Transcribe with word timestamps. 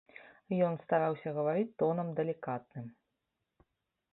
Ён 0.67 0.73
стараўся 0.83 1.33
гаварыць 1.35 1.69
тонам 1.81 2.07
далікатным. 2.21 2.85